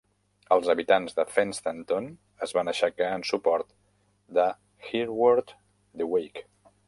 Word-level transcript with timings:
Els 0.53 0.69
habitants 0.73 1.17
de 1.17 1.25
Fenstanton 1.33 2.07
es 2.47 2.55
van 2.59 2.71
aixecar 2.73 3.11
en 3.17 3.27
suport 3.33 3.69
de 4.39 4.49
Hereward 4.93 5.57
the 6.01 6.09
Wake. 6.15 6.47